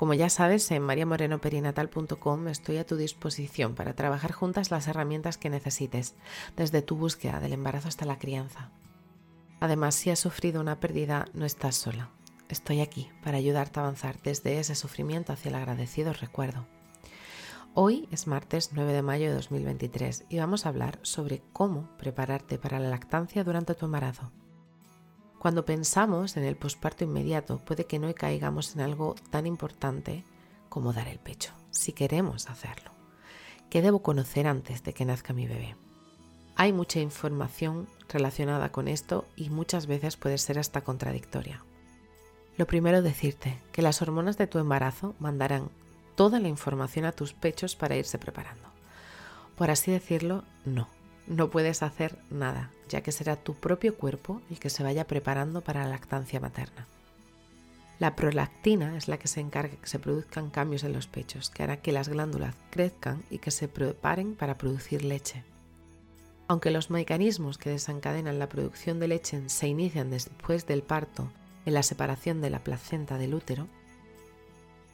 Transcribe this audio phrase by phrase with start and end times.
[0.00, 5.50] como ya sabes, en mariamorenoperinatal.com estoy a tu disposición para trabajar juntas las herramientas que
[5.50, 6.14] necesites,
[6.56, 8.70] desde tu búsqueda del embarazo hasta la crianza.
[9.60, 12.08] Además, si has sufrido una pérdida, no estás sola.
[12.48, 16.66] Estoy aquí para ayudarte a avanzar desde ese sufrimiento hacia el agradecido recuerdo.
[17.74, 22.56] Hoy es martes 9 de mayo de 2023 y vamos a hablar sobre cómo prepararte
[22.56, 24.32] para la lactancia durante tu embarazo.
[25.40, 30.22] Cuando pensamos en el posparto inmediato, puede que no caigamos en algo tan importante
[30.68, 32.90] como dar el pecho, si queremos hacerlo.
[33.70, 35.76] ¿Qué debo conocer antes de que nazca mi bebé?
[36.56, 41.64] Hay mucha información relacionada con esto y muchas veces puede ser hasta contradictoria.
[42.58, 45.70] Lo primero decirte que las hormonas de tu embarazo mandarán
[46.16, 48.68] toda la información a tus pechos para irse preparando.
[49.56, 50.99] Por así decirlo, no
[51.30, 55.60] no puedes hacer nada, ya que será tu propio cuerpo el que se vaya preparando
[55.60, 56.88] para la lactancia materna.
[58.00, 61.62] La prolactina es la que se encarga que se produzcan cambios en los pechos, que
[61.62, 65.44] hará que las glándulas crezcan y que se preparen para producir leche.
[66.48, 71.30] Aunque los mecanismos que desencadenan la producción de leche se inician después del parto
[71.64, 73.68] en la separación de la placenta del útero,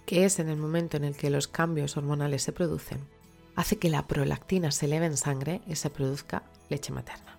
[0.05, 3.00] que es en el momento en el que los cambios hormonales se producen,
[3.57, 7.39] hace que la prolactina se eleve en sangre y se produzca leche materna.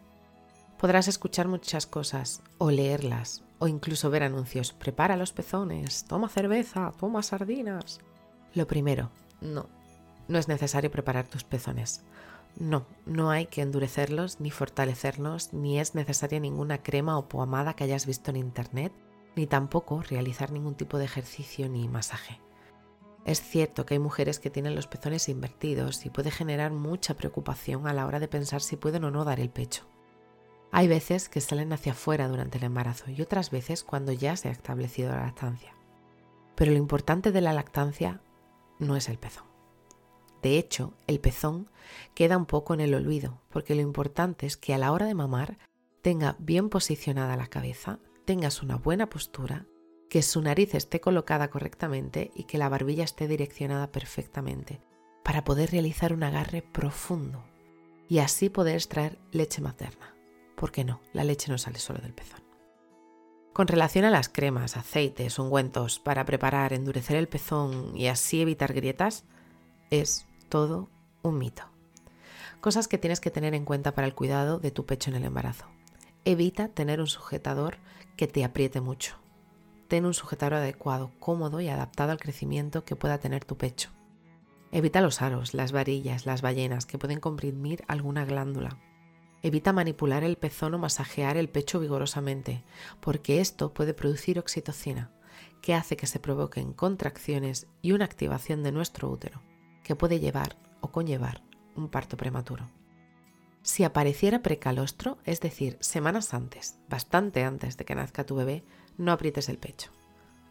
[0.78, 4.74] Podrás escuchar muchas cosas o leerlas o incluso ver anuncios.
[4.74, 8.00] Prepara los pezones, toma cerveza, toma sardinas.
[8.54, 9.70] Lo primero, no,
[10.28, 12.04] no es necesario preparar tus pezones.
[12.60, 17.84] No, no hay que endurecerlos ni fortalecerlos, ni es necesaria ninguna crema o pomada que
[17.84, 18.92] hayas visto en internet,
[19.36, 22.40] ni tampoco realizar ningún tipo de ejercicio ni masaje.
[23.28, 27.86] Es cierto que hay mujeres que tienen los pezones invertidos y puede generar mucha preocupación
[27.86, 29.84] a la hora de pensar si pueden o no dar el pecho.
[30.72, 34.48] Hay veces que salen hacia afuera durante el embarazo y otras veces cuando ya se
[34.48, 35.76] ha establecido la lactancia.
[36.56, 38.22] Pero lo importante de la lactancia
[38.80, 39.48] no es el pezón.
[40.42, 41.70] De hecho, el pezón
[42.16, 45.16] queda un poco en el olvido, porque lo importante es que a la hora de
[45.16, 45.58] mamar
[46.02, 49.66] tenga bien posicionada la cabeza, tengas una buena postura
[50.10, 54.82] que su nariz esté colocada correctamente y que la barbilla esté direccionada perfectamente,
[55.24, 57.44] para poder realizar un agarre profundo
[58.08, 60.16] y así poder extraer leche materna.
[60.56, 62.42] Porque no, la leche no sale solo del pezón.
[63.54, 68.74] Con relación a las cremas, aceites, ungüentos para preparar, endurecer el pezón y así evitar
[68.74, 69.26] grietas,
[69.90, 70.90] es todo
[71.24, 71.64] un mito.
[72.62, 75.26] Cosas que tienes que tener en cuenta para el cuidado de tu pecho en el
[75.26, 75.66] embarazo.
[76.24, 77.78] Evita tener un sujetador
[78.16, 79.18] que te apriete mucho
[79.88, 83.90] ten un sujetador adecuado, cómodo y adaptado al crecimiento que pueda tener tu pecho.
[84.72, 88.78] Evita los aros, las varillas, las ballenas que pueden comprimir alguna glándula.
[89.42, 92.64] Evita manipular el pezón o masajear el pecho vigorosamente,
[93.00, 95.12] porque esto puede producir oxitocina,
[95.62, 99.42] que hace que se provoquen contracciones y una activación de nuestro útero,
[99.84, 101.44] que puede llevar o conllevar
[101.76, 102.70] un parto prematuro.
[103.62, 108.64] Si apareciera precalostro, es decir, semanas antes, bastante antes de que nazca tu bebé,
[108.98, 109.92] no aprietes el pecho.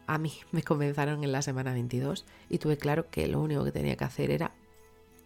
[0.07, 3.71] A mí me comenzaron en la semana 22 y tuve claro que lo único que
[3.71, 4.51] tenía que hacer era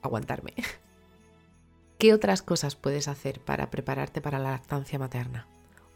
[0.02, 0.54] aguantarme.
[1.98, 5.46] ¿Qué otras cosas puedes hacer para prepararte para la lactancia materna?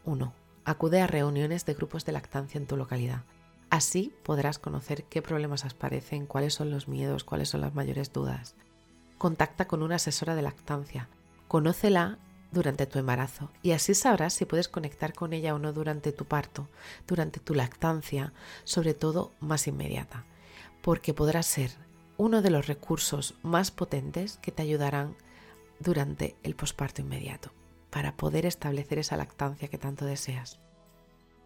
[0.04, 0.32] 1.
[0.64, 3.24] Acude a reuniones de grupos de lactancia en tu localidad.
[3.70, 8.54] Así podrás conocer qué problemas aparecen, cuáles son los miedos, cuáles son las mayores dudas.
[9.18, 11.08] Contacta con una asesora de lactancia.
[11.48, 12.18] Conócela
[12.52, 16.24] durante tu embarazo y así sabrás si puedes conectar con ella o no durante tu
[16.24, 16.68] parto,
[17.06, 18.32] durante tu lactancia,
[18.64, 20.24] sobre todo más inmediata,
[20.82, 21.70] porque podrá ser
[22.16, 25.16] uno de los recursos más potentes que te ayudarán
[25.80, 27.52] durante el posparto inmediato
[27.90, 30.58] para poder establecer esa lactancia que tanto deseas.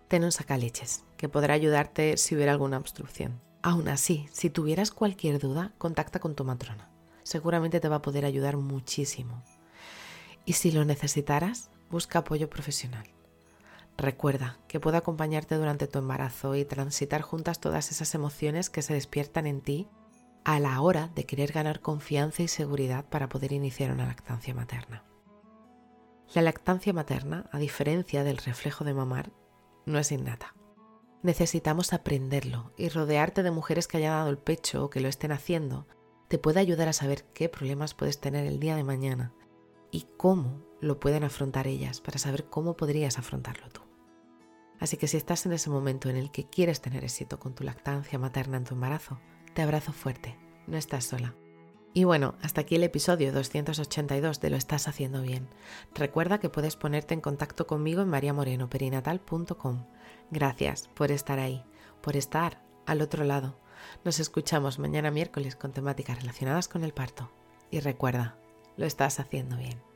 [0.08, 3.40] Ten un sacaleches que podrá ayudarte si hubiera alguna obstrucción.
[3.62, 6.90] Aún así, si tuvieras cualquier duda, contacta con tu matrona.
[7.22, 9.44] Seguramente te va a poder ayudar muchísimo.
[10.50, 13.04] Y si lo necesitaras, busca apoyo profesional.
[13.96, 18.94] Recuerda que puedo acompañarte durante tu embarazo y transitar juntas todas esas emociones que se
[18.94, 19.86] despiertan en ti
[20.42, 25.04] a la hora de querer ganar confianza y seguridad para poder iniciar una lactancia materna.
[26.34, 29.30] La lactancia materna, a diferencia del reflejo de mamar,
[29.86, 30.56] no es innata.
[31.22, 35.30] Necesitamos aprenderlo y rodearte de mujeres que hayan dado el pecho o que lo estén
[35.30, 35.86] haciendo
[36.26, 39.32] te puede ayudar a saber qué problemas puedes tener el día de mañana
[39.90, 43.82] y cómo lo pueden afrontar ellas para saber cómo podrías afrontarlo tú.
[44.78, 47.64] Así que si estás en ese momento en el que quieres tener éxito con tu
[47.64, 49.20] lactancia materna en tu embarazo,
[49.54, 51.34] te abrazo fuerte, no estás sola.
[51.92, 55.48] Y bueno, hasta aquí el episodio 282 de Lo estás haciendo bien.
[55.94, 59.86] Recuerda que puedes ponerte en contacto conmigo en mariamorenoperinatal.com.
[60.30, 61.64] Gracias por estar ahí,
[62.00, 63.58] por estar al otro lado.
[64.04, 67.32] Nos escuchamos mañana miércoles con temáticas relacionadas con el parto.
[67.72, 68.36] Y recuerda,
[68.80, 69.89] lo estás haciendo bien.